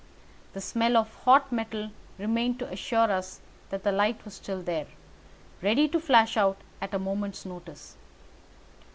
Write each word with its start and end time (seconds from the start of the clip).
The 0.53 0.61
smell 0.61 0.97
of 0.97 1.13
hot 1.25 1.51
metal 1.51 1.91
remained 2.17 2.57
to 2.57 2.67
assure 2.71 3.11
us 3.11 3.39
that 3.69 3.83
the 3.83 3.91
light 3.91 4.25
was 4.25 4.33
still 4.33 4.59
there, 4.63 4.87
ready 5.61 5.87
to 5.89 5.99
flash 5.99 6.35
out 6.35 6.57
at 6.81 6.95
a 6.95 6.97
moment's 6.97 7.45
notice. 7.45 7.97